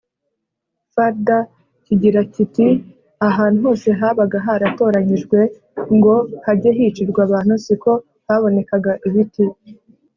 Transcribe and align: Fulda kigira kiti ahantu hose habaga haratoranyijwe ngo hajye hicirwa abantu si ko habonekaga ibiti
Fulda 0.93 1.37
kigira 1.85 2.21
kiti 2.33 2.67
ahantu 3.27 3.59
hose 3.67 3.89
habaga 4.01 4.37
haratoranyijwe 4.45 5.39
ngo 5.95 6.15
hajye 6.45 6.69
hicirwa 6.77 7.19
abantu 7.27 7.53
si 7.65 7.73
ko 7.83 7.91
habonekaga 8.27 8.91
ibiti 9.07 9.43